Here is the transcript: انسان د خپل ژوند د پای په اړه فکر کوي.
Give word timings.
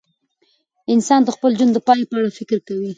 انسان 0.93 1.21
د 1.23 1.29
خپل 1.35 1.51
ژوند 1.57 1.71
د 1.75 1.79
پای 1.87 2.01
په 2.09 2.13
اړه 2.19 2.29
فکر 2.39 2.57
کوي. 2.67 2.89